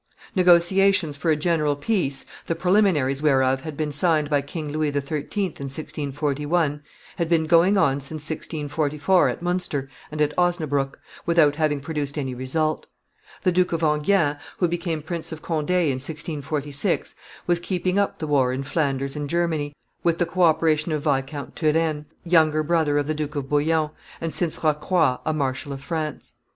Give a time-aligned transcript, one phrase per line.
[0.33, 5.29] Negotiations for a general peace, the preliminaries whereof had been signed by King Louis XIII.
[5.37, 6.81] in 1641,
[7.17, 12.33] had been going on since 1644 at Munster and at Osnabriick, without having produced any
[12.33, 12.87] result;
[13.43, 17.13] the Duke of Enghien, who became Prince of Conde in 1646,
[17.45, 19.71] was keeping up the war in Flanders and Germany,
[20.01, 24.33] with the co operation of Viscount Turenne, younger brother of the Duke of Bouillon, and,
[24.33, 26.33] since Rocroi, a marshal of France.